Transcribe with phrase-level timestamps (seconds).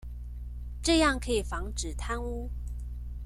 [0.81, 2.49] 這樣可以防止貪污